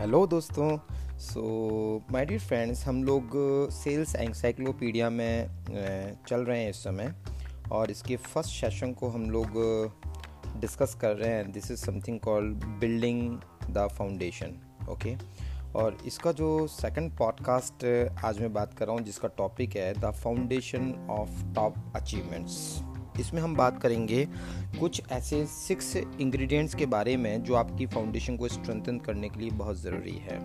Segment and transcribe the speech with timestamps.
[0.00, 0.66] Hello दोस्तों।
[1.18, 1.40] So
[2.12, 3.30] my dear friends हम लोग
[3.70, 7.14] सेल्स एंसाइक्लोपीडिया में uh, चल रहे हैं इस समय।
[7.72, 9.50] और इसके फ़र्स्ट सेशन को हम लोग
[10.60, 13.38] डिस्कस uh, कर रहे हैं। This is something called building
[13.70, 14.56] the foundation
[14.90, 15.14] okay
[15.74, 17.84] और इसका जो सेकंड पॉडकास्ट
[18.24, 22.82] आज मैं बात कर रहा हूँ जिसका टॉपिक है the foundation of top achievements
[23.20, 24.28] इसमें हम बात करेंगे
[24.80, 29.50] कुछ ऐसे सिक्स इंग्रेडिएंट्स के बारे में जो आपकी फाउंडेशन को स्ट्रेंथन करने के लिए
[29.50, 30.38] बहुत ज़रूरी है।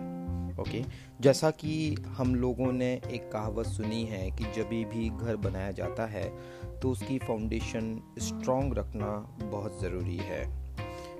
[0.60, 0.82] ओके
[1.20, 6.06] जैसा कि हम लोगों ने एक कहावत सुनी है कि जब भी घर बनाया जाता
[6.06, 6.28] है
[6.80, 9.06] तो उसकी फाउंडेशन स्ट्रॉन्ग रखना
[9.42, 10.44] बहुत ज़रूरी है।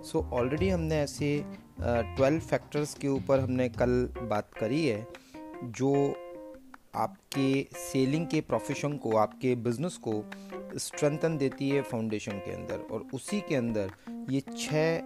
[0.02, 1.44] सो so, ऑलरेडी हमने ऐसे
[1.80, 5.06] ट्वेल्व फैक्टर्स के ऊपर हमने कल बात करी है
[5.64, 5.92] जो
[6.94, 10.12] आपके सेलिंग के प्रोफेशन को आपके बिज़नेस को
[10.78, 13.90] स्ट्रेंथन देती है फाउंडेशन के अंदर और उसी के अंदर
[14.30, 15.02] ये छः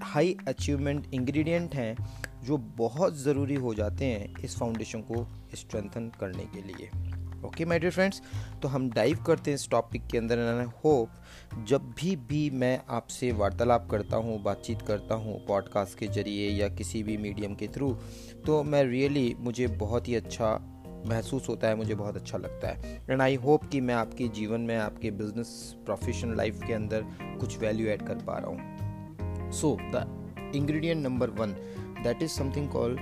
[0.00, 1.96] हाई अचीवमेंट इंग्रेडिएंट हैं
[2.44, 6.86] जो बहुत ज़रूरी हो जाते हैं इस फाउंडेशन को स्ट्रेंथन करने के लिए।
[7.48, 8.22] ओके माय डियर फ्रेंड्स
[8.62, 11.10] तो हम डाइव करते हैं इस टॉपिक के अंदर एंड आई होप
[11.68, 16.68] जब भी भी मैं आपसे वार्तालाप करता हूँ बातचीत करता हूँ पॉडकास्ट के ज़रिए या
[16.68, 17.94] किसी भी मीडियम के थ्रू
[18.46, 20.75] तो मैं रियली really, मुझे बहुत ही अच्छा
[21.08, 24.60] महसूस होता है, मुझे बहुत अच्छा लगता है। एंड आई होप कि मैं आपके जीवन
[24.60, 27.04] में, आपके बिज़नेस प्रोफेशनल लाइफ के अंदर
[27.40, 31.52] कुछ वैल्यू ऐड कर पा रहा हूँ। So the ingredient number one
[32.02, 32.96] that is something call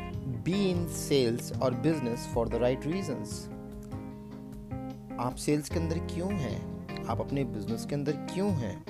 [0.45, 3.49] be in sales और business for the right reasons
[5.21, 6.75] आप सेल्स के अंदर क्यों हैं?
[7.07, 8.85] आप अपने बिज़नेस के अंदर क्यों हैं?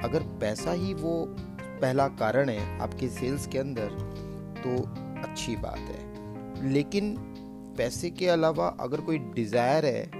[0.00, 1.36] अगर पैसा ही वो
[1.80, 3.88] पहला कारण है आपके सेल्स के अंदर
[4.64, 4.76] तो
[5.28, 7.16] अच्छी बात है। लेकिन
[7.76, 10.10] पैसे के अलावा अगर कोई डिज़ायर है,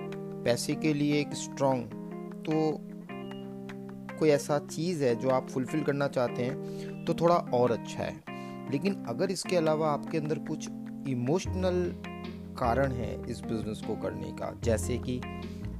[0.45, 1.85] पैसे के लिए एक स्ट्रॉन्ग
[2.47, 2.55] तो
[4.19, 8.71] कोई ऐसा चीज़ है जो आप फुलफिल करना चाहते हैं तो थोड़ा और अच्छा है।
[8.71, 10.69] लेकिन अगर इसके अलावा आपके अंदर कुछ
[11.09, 11.83] इमोशनल
[12.59, 15.21] कारण है इस बिज़नेस को करने का, जैसे कि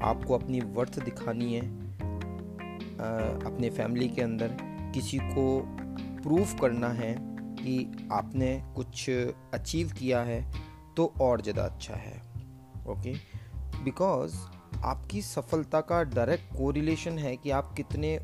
[0.03, 1.65] आपको अपनी वर्थ दिखानी है
[3.47, 4.57] अपने फैमिली के अंदर,
[4.95, 5.61] किसी को
[6.23, 7.15] प्रूफ करना है
[7.59, 10.41] कि आपने कुछ अचीव किया है
[10.97, 12.17] तो और ज़्यादा अच्छा है।
[12.89, 13.15] ओके
[13.85, 14.37] बिकॉज़
[14.85, 18.19] आपकी सफलता का डायरेक्ट कोरिलेशन है कि आप कितने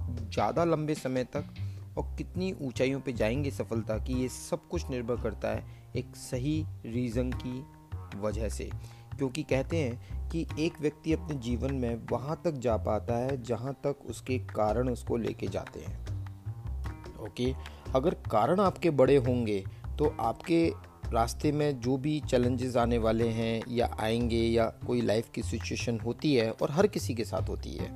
[0.00, 1.54] ज़्यादा लंबे समय तक
[1.98, 6.64] और कितनी ऊंचाइयों पे जाएँगे सफलता की, ये सब कुछ निर्भर करता है एक सही
[6.86, 8.70] रीज़न की वजह से।
[9.18, 13.72] क्योंकि कहते हैं कि एक व्यक्ति अपने जीवन में वहाँ तक जा पाता है जहाँ
[13.84, 15.98] तक उसके कारण उसको लेके जाते हैं।
[17.26, 17.52] ओके
[17.94, 19.64] अगर कारण आपके बड़े होंगे
[19.98, 20.66] तो आपके
[21.12, 25.98] रास्ते में जो भी चैलेंजेस आने वाले हैं या आएँगे या कोई लाइफ की सिचुएशन
[26.00, 27.90] होती है और हर किसी के साथ होती है,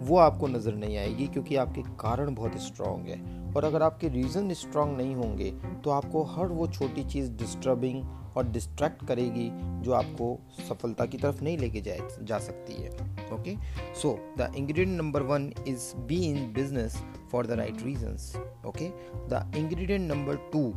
[0.00, 3.20] वो आपको नज़र नहीं आएगी क्योंकि आपके कारण बहुत स्ट्रांग है।
[3.52, 5.50] और अगर आपके रीज़न स्ट्रांग नहीं होंगे
[5.84, 8.02] तो आपको हर वो छोटी चीज़ डिस्टर्बिंग
[8.36, 9.48] और डिस्ट्रैक्ट करेगी
[9.84, 10.38] जो आपको
[10.68, 12.90] सफलता की तरफ़ नहीं लेके जाए, जा सकती है।
[13.34, 13.56] Okay
[13.94, 16.96] so the ingredient number one is be in business
[17.32, 18.34] for the right reasons
[18.66, 18.88] okay
[19.28, 20.68] the ingredient number two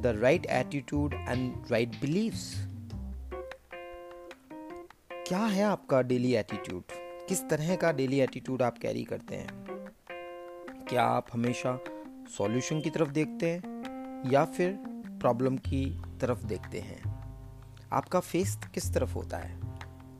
[0.00, 2.54] the right attitude and right beliefs.
[5.28, 6.82] क्या है आपका डेली एटीट्यूड
[7.28, 9.48] किस तरह का डेली एटीट्यूड आप कैरी करते हैं?
[10.88, 11.78] क्या आप हमेशा
[12.38, 13.62] सॉल्यूशन की तरफ़ देखते हैं?
[14.30, 14.78] या फिर
[15.20, 17.02] प्रॉब्लम की तरफ़ देखते हैं?
[17.92, 19.60] आपका फेस किस तरफ़ होता है?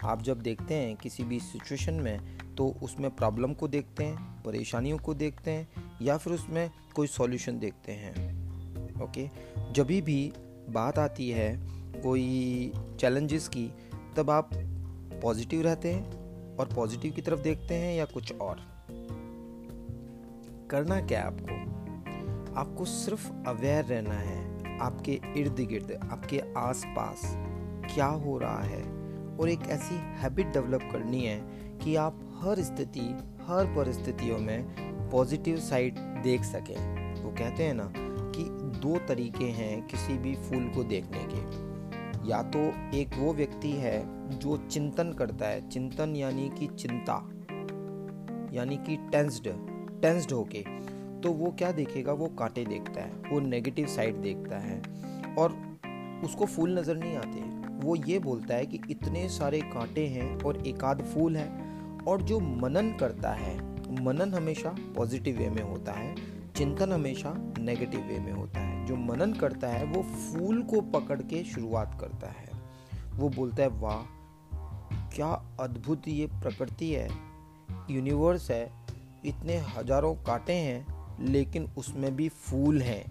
[0.04, 4.98] आप जब देखते हैं किसी भी सिचुएशन में तो उसमें प्रॉब्लम को देखते हैं, परेशानियों
[4.98, 5.68] को देखते हैं,
[6.02, 8.43] या फिर उसमें कोई सॉल्यूशन देखते हैं?
[9.02, 9.30] ओके?
[9.72, 10.32] जब भी
[10.70, 11.60] बात आती है
[12.02, 13.70] कोई चैलेंजेस की,
[14.16, 14.50] तब आप
[15.22, 16.24] पॉजिटिव रहते हैं
[16.56, 18.60] और पॉजिटिव की तरफ़ देखते हैं या कुछ और?
[20.70, 21.74] करना क्या है आपको?
[22.54, 27.20] आपको सिर्फ़ अवेयर रहना है, आपके इर्द गिर्द, आपके आसपास
[27.94, 28.82] क्या हो रहा है
[29.36, 31.40] और एक ऐसी हैबिट डेवलप करनी है
[31.78, 34.64] कि आप हर स्थिति, हर परिस्थितियों में
[35.10, 38.44] पॉजिटिव साइड देख सकें। वो कहते हैं ना कि
[38.80, 41.62] दो तरीके हैं किसी भी फूल को देखने के।
[42.28, 42.58] या तो
[42.96, 47.14] एक वो व्यक्ति है जो चिंतन करता है, चिंतन यानी कि चिंता,
[48.52, 49.48] यानी कि टेंस्ड
[50.02, 50.64] टेंस्ड होके
[51.20, 52.12] तो वो क्या देखेगा?
[52.12, 54.80] वो कांटे देखता है, वो नेगेटिव साइड देखता है
[55.38, 55.56] और
[56.24, 57.40] उसको फूल नज़र नहीं आते।
[57.86, 61.48] वो ये बोलता है कि इतने सारे कांटे हैं और एक आध फूल है
[62.08, 63.56] और जो मनन करता है,
[64.04, 66.14] मनन हमेशा पॉजिटिव वे में होता है
[66.56, 71.22] चिंतन हमेशा नेगेटिव वे में होता है। जो मनन करता है, वो फूल को पकड़
[71.22, 72.48] के शुरुआत करता है।
[73.12, 74.02] वो बोलता है, वाह,
[75.16, 77.08] क्या अद्भुत ये प्रकृति है।
[77.90, 78.72] यूनिवर्स है,
[79.26, 80.86] इतने हज़ारों कांटे हैं,
[81.20, 83.04] लेकिन उसमें भी फूल हैं।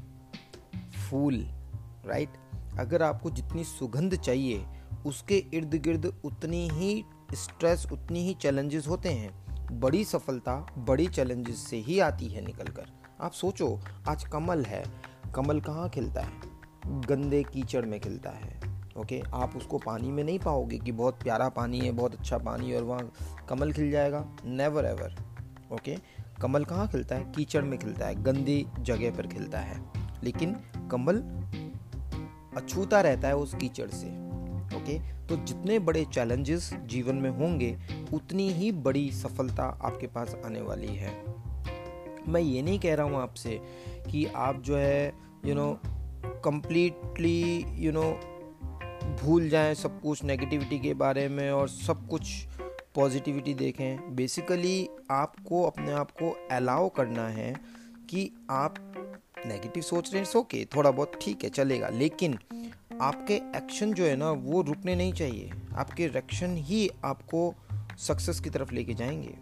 [0.92, 1.46] फूल
[2.06, 2.30] राइट
[2.80, 4.66] अगर आपको जितनी सुगंध चाहिए,
[5.06, 11.58] उसके इर्द गिर्द उतनी ही स्ट्रेस उतनी ही चैलेंजेस होते हैं। बड़ी सफलता बड़ी चैलेंजेस
[11.58, 13.80] से ही आती है निकल कर आप सोचो,
[14.10, 14.84] आज कमल है।
[15.36, 16.32] कमल कहाँ खिलता है?
[16.88, 18.60] गंदे कीचड़ में खिलता है,
[18.98, 19.22] ओके?
[19.34, 22.78] आप उसको पानी में नहीं पाओगे कि बहुत प्यारा पानी है, बहुत अच्छा पानी है
[22.78, 23.12] और वहाँ
[23.50, 24.26] कमल खिल जाएगा?
[24.46, 25.16] Never ever
[25.72, 25.98] okay?
[26.42, 27.32] कमल कहाँ खिलता है?
[27.32, 29.82] कीचड़ में खिलता है, गंदी जगह पर खिलता है।
[30.24, 30.56] लेकिन
[30.92, 31.18] कमल
[32.58, 34.08] अछूता रहता है उस कीचड़ से,
[34.78, 35.00] ओके?
[35.28, 37.78] तो जितने बड़े चैलेंजेस जीवन में होंगे,
[38.14, 41.44] उतनी ही बड़ी सफलता आपके पास आने वाली है।
[42.28, 43.62] मैं ये नहीं कह रहा हूँ आपसे
[44.12, 45.14] कि आप जो है
[45.46, 45.80] you know
[46.46, 48.20] completely you know
[49.24, 52.48] भूल जाएँ सब कुछ नेगेटिविटी के बारे में और सब कुछ
[52.96, 57.56] पॉजिटिविटी देखें। बेसिकली आपको अपने आप को अलाउ करना है
[58.10, 58.76] कि आप
[59.46, 62.40] नेगेटिव सोच रहे हैं ओके थोड़ा बहुत ठीक है, चलेगा। लेकिन
[63.02, 67.56] आपके एक्शन जो है ना, वो रुकने नहीं चाहिए। आपके रिएक्शन ही आपको
[67.98, 69.36] सक्सेस की तरफ़ लेके जाएँगे।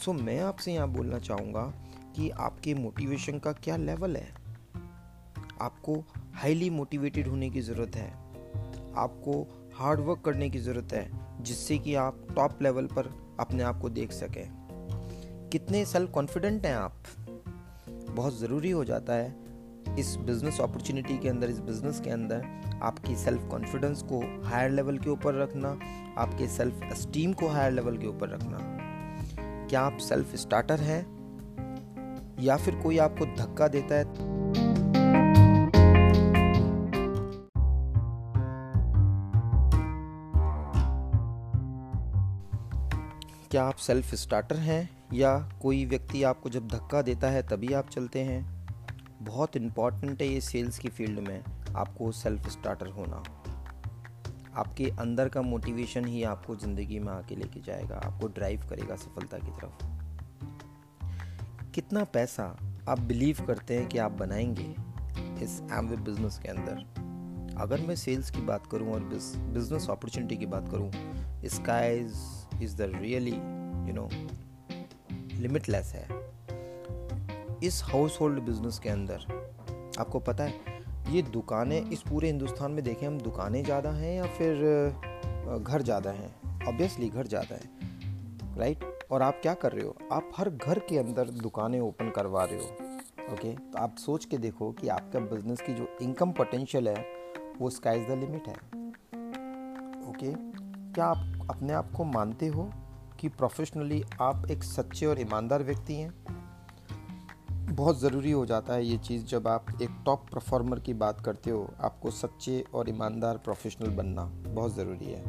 [0.00, 1.72] सो so, मैं आपसे यहाँ बोलना चाहूँगा
[2.16, 4.28] कि आपके मोटिवेशन का क्या लेवल है?
[5.60, 6.04] आपको
[6.34, 8.10] हाईली मोटिवेटेड होने की ज़रूरत है।
[8.96, 11.10] आपको हार्ड वर्क करने की ज़रूरत है
[11.42, 14.48] जिससे कि आप टॉप लेवल पर अपने आप को देख सकें।
[15.52, 16.96] कितने सेल्फ कॉन्फिडेंट हैं आप?
[18.10, 19.44] बहुत ज़रूरी हो जाता है
[19.98, 22.44] इस बिज़नेस अपॉर्चुनिटी के अंदर इस बिज़नेस के अंदर
[22.82, 25.68] आपकी सेल्फ कॉन्फिडेंस को हायर लेवल के ऊपर रखना
[26.18, 28.73] आपके सेल्फ एस्टीम को हायर लेवल के ऊपर रखना।
[29.68, 31.14] क्या आप सेल्फ स्टार्टर हैं?
[32.40, 34.04] या फिर कोई आपको धक्का देता है?
[43.50, 44.90] क्या आप सेल्फ स्टार्टर हैं?
[45.12, 48.66] या कोई व्यक्ति आपको जब धक्का देता है, तभी आप चलते हैं?
[49.22, 51.44] बहुत इंपॉर्टेंट है ये सेल्स की फ़ील्ड में
[51.76, 53.43] आपको सेल्फ स्टार्टर होना।
[54.56, 59.38] आपके अंदर का मोटिवेशन ही आपको ज़िंदगी में आके लेके जाएगा, आपको ड्राइव करेगा सफलता
[59.38, 59.84] की तरफ़।
[61.74, 62.44] कितना पैसा
[62.88, 64.74] आप बिलीव करते हैं कि आप बनाएँगे
[65.44, 66.84] इस एमवे बिज़नेस के अंदर?
[67.60, 70.90] अगर मैं सेल्स की बात करूँ और बिज़नेस अपॉर्चुनिटी की बात करूँ
[71.46, 72.12] skies
[72.62, 74.08] is the really you know
[75.40, 76.06] limitless है।
[77.62, 79.26] इस हाउस होल्ड बिज़नेस के अंदर,
[80.00, 80.73] आपको पता है
[81.08, 86.10] ये दुकानें इस पूरे हिंदुस्तान में देखें, हम दुकानें ज़्यादा हैं या फिर घर ज़्यादा
[86.10, 86.30] हैं?
[86.68, 89.96] ऑब्वियसली घर ज़्यादा है। राइट और आप क्या कर रहे हो?
[90.12, 94.38] आप हर घर के अंदर दुकानें ओपन करवा रहे हो। ओके तो आप सोच के
[94.38, 97.06] देखो कि आपका बिज़नेस की जो इनकम पोटेंशियल है,
[97.58, 98.54] वो स्काई द लिमिट है।
[100.08, 100.32] ओके
[100.92, 102.70] क्या आप अपने आप को मानते हो
[103.20, 106.33] कि प्रोफेशनली आप एक सच्चे और ईमानदार व्यक्ति हैं?
[107.74, 111.50] बहुत ज़रूरी हो जाता है ये चीज़ जब आप एक टॉप परफॉर्मर की बात करते
[111.50, 115.22] हो, आपको सच्चे और ईमानदार प्रोफेशनल बनना बहुत ज़रूरी है।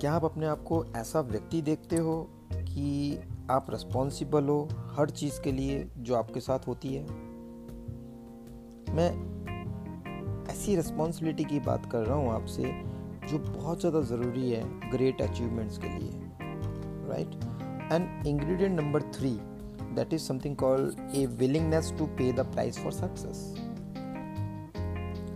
[0.00, 2.16] क्या आप अपने आप को ऐसा व्यक्ति देखते हो
[2.52, 3.18] कि
[3.50, 4.68] आप रिस्पॉन्सिबल हो
[4.98, 7.02] हर चीज़ के लिए जो आपके साथ होती है?
[8.94, 9.10] मैं
[10.52, 12.62] ऐसी रिस्पॉन्सिबिलिटी की बात कर रहा हूँ आपसे
[13.28, 16.10] जो बहुत ज़्यादा ज़रूरी है ग्रेट अचीवमेंट्स के लिए
[17.08, 17.34] right
[17.92, 19.36] and ingredient number three
[19.94, 23.60] that is something called a willingness to pay the price for success.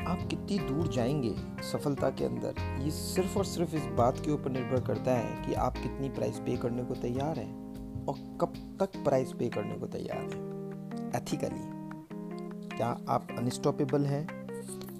[0.08, 4.50] आप कितनी दूर जाएँगे सफलता के अंदर, ये सिर्फ़ और सिर्फ़ इस बात के ऊपर
[4.50, 7.68] निर्भर करता है कि आप कितनी प्राइस पे करने को तैयार हैं
[8.06, 10.58] और कब तक प्राइस पे करने को तैयार हैं।
[11.16, 11.78] एथिकली
[12.76, 14.28] क्या आप अनस्टॉपेबल हैं?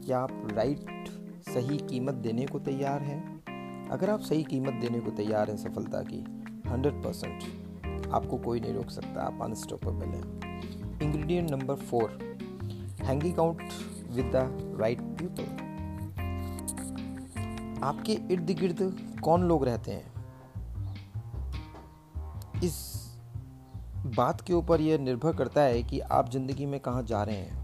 [0.07, 1.09] क्या आप राइट
[1.55, 3.45] सही कीमत देने को तैयार हैं?
[3.89, 6.25] अगर आप सही कीमत देने को तैयार हैं सफलता की
[6.69, 7.68] हंड्रेड परसेंट
[8.13, 10.41] आपको कोई नहीं रोक सकता, आप अनस्टॉपेबल हैं।
[11.01, 12.37] Ingredient number four
[13.01, 13.63] hanging out
[14.11, 15.69] with the right people
[17.83, 20.13] आपके इर्द गिर्द कौन लोग रहते हैं?
[22.65, 22.99] इस
[24.07, 27.59] बात के ऊपर यह निर्भर करता है कि आप ज़िंदगी में कहाँ जा रहे हैं।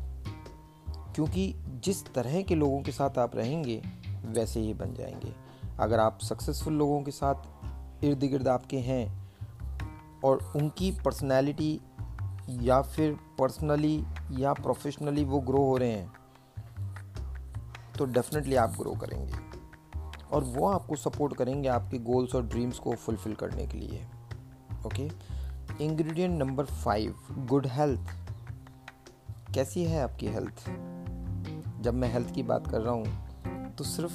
[1.14, 3.82] क्योंकि जिस तरह के लोगों के साथ आप रहेंगे,
[4.26, 5.34] वैसे ही बन जाएँगे।
[5.78, 7.34] अगर आप सक्सेसफुल लोगों के साथ
[8.04, 9.23] इर्द गिर्द आपके हैं
[10.24, 11.72] और उनकी पर्सनैलिटी
[12.62, 13.96] या फिर पर्सनली
[14.40, 16.12] या प्रोफेशनली वो ग्रो हो रहे हैं
[17.98, 19.42] तो डेफिनेटली आप ग्रो करेंगे।
[20.26, 24.04] और वो आपको सपोर्ट करेंगे आपके गोल्स और ड्रीम्स को फुलफिल करने के लिए।
[24.86, 25.08] Okay
[25.80, 27.16] ingredient number five
[27.50, 28.10] good health
[29.54, 30.64] कैसी है आपकी हेल्थ
[31.82, 34.12] जब मैं हेल्थ की बात कर रहा हूँ तो सिर्फ़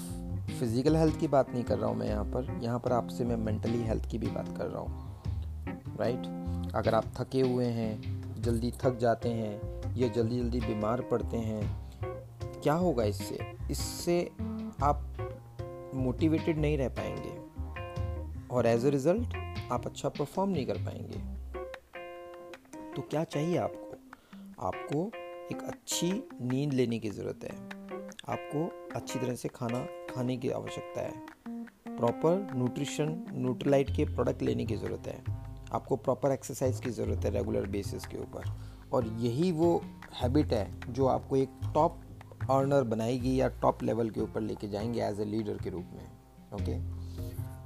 [0.60, 3.36] फ़िज़िकल हेल्थ की बात नहीं कर रहा हूँ मैं यहाँ पर। यहाँ पर आपसे मैं
[3.38, 5.09] मेंटली हेल्थ की भी बात कर रहा हूँ।
[6.00, 6.20] राइट
[6.76, 11.90] अगर आप थके हुए हैं, जल्दी थक जाते हैं, या जल्दी जल्दी बीमार पड़ते हैं,
[12.62, 13.40] क्या होगा इससे?
[13.72, 14.32] इससे
[14.84, 15.06] आप
[15.96, 17.50] मोटिवेटेड नहीं रह पाएँगे।
[18.52, 19.34] और एज अ रिज़ल्ट
[19.72, 21.40] आप अच्छा परफॉर्म नहीं कर पाएँगे।
[22.96, 23.86] तो क्या चाहिए आपको?
[24.66, 25.12] आपको
[25.52, 27.80] एक अच्छी नींद लेने की ज़रूरत है।
[28.30, 31.14] आपको अच्छी तरह से खाना, खाने की आवश्यकता है।
[31.98, 35.39] प्रॉपर न्यूट्रिशन न्यूट्रलाइट के प्रोडक्ट लेने की ज़रूरत है।
[35.74, 38.52] आपको प्रॉपर एक्सरसाइज की ज़रूरत है रेगुलर बेसिस के ऊपर।
[38.94, 39.82] और यही वो
[40.22, 42.00] हैबिट है जो आपको एक टॉप
[42.52, 46.08] अर्नर बनाएगी या टॉप लेवल के ऊपर लेके जाएँगे एज ए लीडर के रूप में
[46.54, 46.80] ओके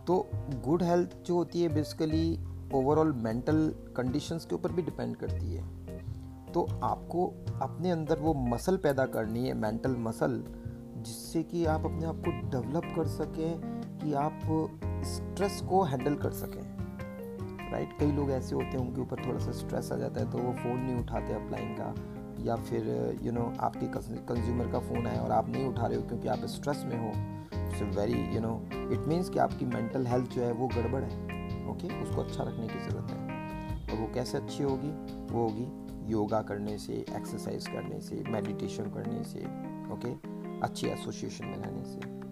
[0.06, 0.30] तो
[0.66, 2.40] गुड हेल्थ जो होती है बेसिकली
[2.74, 5.64] ओवरऑल मेंटल कंडीशंस के ऊपर भी डिपेंड करती है।
[6.54, 7.26] तो आपको
[7.62, 10.44] अपने अंदर वो मसल पैदा करनी है मेंटल मसल
[10.98, 13.62] जिससे कि आप अपने आप को डेवलप कर सकें,
[14.00, 14.40] कि आप
[15.06, 16.83] स्ट्रेस को हैंडल कर सकें।
[17.74, 20.38] राइट कई लोग ऐसे होते हैं, उनके ऊपर थोड़ा सा स्ट्रेस आ जाता है तो
[20.38, 21.94] वो फ़ोन नहीं उठाते अपलाइन का।
[22.44, 23.88] या फिर यू नो आपके
[24.28, 27.12] कंज्यूमर का फ़ोन आया और आप नहीं उठा रहे हो क्योंकि आप स्ट्रेस में हो।
[27.78, 28.54] So very you know
[28.94, 32.02] it means कि आपकी मेंटल हेल्थ जो है, वो गड़बड़ है ओके okay?
[32.04, 33.18] उसको अच्छा रखने की ज़रूरत है।
[33.86, 34.90] और वो कैसे अच्छी होगी?
[35.34, 39.40] वो होगी योगा करने से एक्सरसाइज करने से मेडिटेशन करने से
[39.94, 40.64] ओके okay?
[40.64, 42.23] अच्छी एसोसिएशन बनाने से।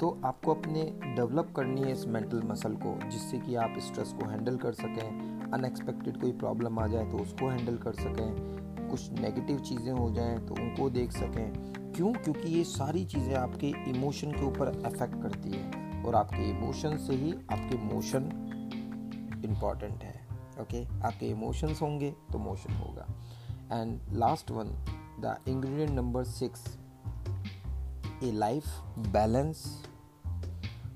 [0.00, 0.82] तो आपको अपने
[1.16, 5.52] डेवलप करनी है इस मेंटल मसल को, जिससे कि आप स्ट्रेस को हैंडल कर सकें
[5.52, 10.38] अनएक्सपेक्टेड कोई प्रॉब्लम आ जाए तो उसको हैंडल कर सकें, कुछ नेगेटिव चीज़ें हो जाएँ
[10.38, 12.12] तो उनको देख सकें। क्यों?
[12.14, 17.14] क्योंकि ये सारी चीज़ें आपके इमोशन के ऊपर अफेक्ट करती है और आपके इमोशन से
[17.14, 18.30] ही आपके मोशन
[19.44, 20.14] इंपॉर्टेंट है
[20.60, 20.84] ओके?
[20.84, 23.06] आपके इमोशंस होंगे तो मोशन होगा।
[23.72, 24.76] And last one
[25.20, 26.64] the ingredient number six
[28.24, 28.66] a life
[28.98, 29.64] balance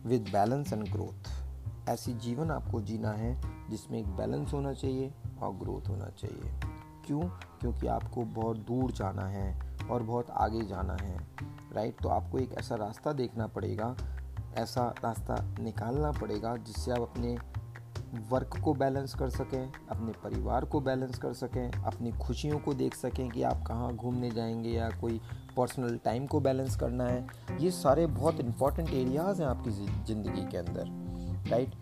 [0.07, 5.53] with balance and growth ऐसी जीवन आपको जीना है जिसमें एक बैलेंस होना चाहिए और
[5.55, 6.53] ग्रोथ होना चाहिए।
[7.07, 7.21] क्यों?
[7.61, 11.17] क्योंकि आपको बहुत दूर जाना है और बहुत आगे जाना है
[11.73, 13.97] राइट तो आपको एक ऐसा रास्ता देखना पड़ेगा,
[14.55, 17.37] ऐसा रास्ता निकालना पड़ेगा जिससे आप अपने
[18.31, 22.95] वर्क को बैलेंस कर सकें, अपने परिवार को बैलेंस कर सकें, अपनी खुशियों को देख
[22.95, 25.21] सकें कि आप कहाँ घूमने जाएँगे या कोई
[25.57, 27.27] पर्सनल टाइम को बैलेंस करना है।
[27.61, 31.75] ये सारे बहुत इंपॉर्टेंट एरियाज़ हैं आपकी ज़िंदगी के अंदर राइट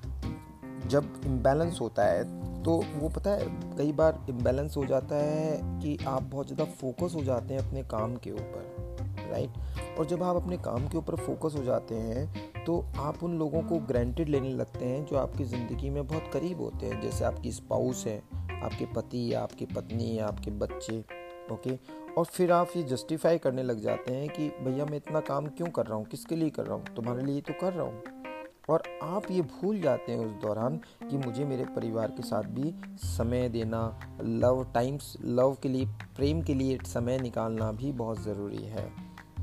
[0.86, 2.24] जब इम्बैलेंस होता है
[2.62, 3.46] तो वो पता है,
[3.78, 7.82] कई बार इम्बैलेंस हो जाता है कि आप बहुत ज़्यादा फोकस हो जाते हैं अपने
[7.82, 8.94] काम के ऊपर
[9.30, 13.38] राइट और जब आप अपने काम के ऊपर फोकस हो जाते हैं तो आप उन
[13.38, 17.24] लोगों को ग्रांटेड लेने लगते हैं जो आपकी ज़िंदगी में बहुत करीब होते हैं, जैसे
[17.24, 18.22] आपकी स्पाउस है,
[18.62, 21.04] आपके पति या आपकी पत्नी या आपके बच्चे
[21.52, 21.76] ओके
[22.18, 25.66] और फिर आप ये जस्टिफाई करने लग जाते हैं कि, भैया, मैं इतना काम क्यों
[25.66, 26.04] कर रहा हूँ?
[26.04, 26.84] किसके लिए कर रहा हूँ?
[26.96, 28.02] तुम्हारे लिए तो कर रहा हूँ।
[28.68, 30.76] और आप ये भूल जाते हैं उस दौरान
[31.10, 36.42] कि मुझे मेरे परिवार के साथ भी समय देना लव टाइम्स लव के लिए, प्रेम
[36.42, 38.90] के लिए समय निकालना भी बहुत ज़रूरी है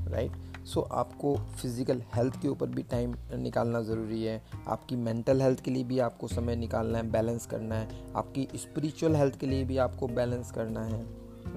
[0.07, 0.31] राइट
[0.65, 5.71] सो आपको फ़िज़िकल हेल्थ के ऊपर भी टाइम निकालना ज़रूरी है। आपकी मेंटल हेल्थ के
[5.71, 9.77] लिए भी आपको समय निकालना है बैलेंस करना है। आपकी स्पिरिचुअल हेल्थ के लिए भी
[9.79, 11.05] आपको बैलेंस करना है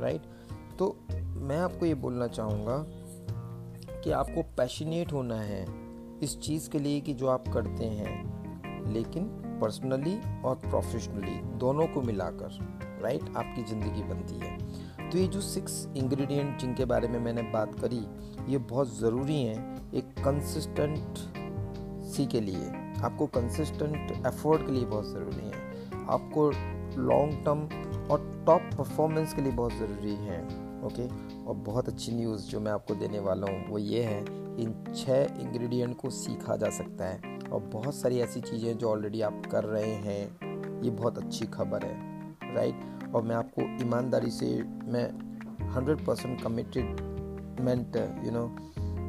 [0.00, 0.22] राइट
[0.78, 0.96] तो
[1.38, 2.84] मैं आपको ये बोलना चाहूँगा
[3.96, 5.64] कि आपको पैशनेट होना है
[6.22, 9.24] इस चीज़ के लिए कि जो आप करते हैं, लेकिन
[9.60, 12.58] पर्सनली और प्रोफेशनली दोनों को मिलाकर
[13.02, 14.56] राइट आपकी ज़िंदगी बनती है।
[15.12, 18.04] तो ये जो सिक्स इंग्रेडिएंट जिनके बारे में मैंने बात करी,
[18.48, 21.18] ये बहुत ज़रूरी हैं एक कंसिस्टेंट
[22.06, 22.70] सी के लिए।
[23.04, 26.50] आपको कंसिस्टेंट एफर्ट के लिए बहुत ज़रूरी है। आपको
[26.98, 27.60] लॉन्ग टर्म
[28.10, 30.40] और टॉप परफॉर्मेंस के लिए बहुत ज़रूरी है
[30.86, 31.06] ओके
[31.44, 34.20] और बहुत अच्छी न्यूज़ जो मैं आपको देने वाला हूँ, वो ये है,
[34.60, 39.20] इन छः इंग्रेडिएंट को सीखा जा सकता है। और बहुत सारी ऐसी चीज़ें जो ऑलरेडी
[39.20, 44.46] आप कर रहे हैं, ये बहुत अच्छी खबर है राइट और मैं आपको ईमानदारी से
[44.62, 45.04] मैं
[45.74, 48.44] hundred percent commitment you know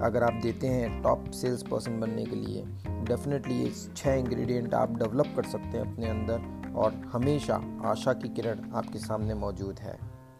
[0.05, 2.63] अगर आप देते हैं टॉप सेल्स पर्सन बनने के लिए
[3.07, 8.29] डेफिनेटली ये छः इंग्रेडिएंट आप डेवलप कर सकते हैं अपने अंदर और हमेशा आशा की
[8.29, 9.97] किरण आपके सामने मौजूद है।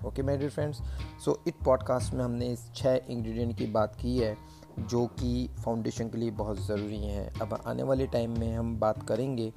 [0.07, 0.81] Okay my dear friends
[1.25, 4.35] so इस पॉडकास्ट में हमने इस छः इंग्रेडिएंट की बात की है,
[4.79, 9.07] जो कि फाउंडेशन के लिए बहुत ज़रूरी हैं। अब आने वाले टाइम में हम बात
[9.07, 9.51] करेंगे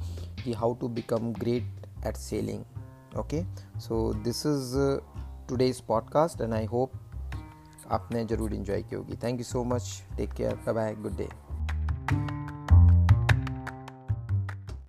[0.45, 2.65] कि how to become great at selling
[3.19, 3.43] okay
[3.81, 4.75] so this is
[5.49, 6.93] today's podcast and I hope
[7.91, 9.17] आपने ज़रूर इन्जॉय की होगी.
[9.23, 11.29] Thank you so much take care bye good day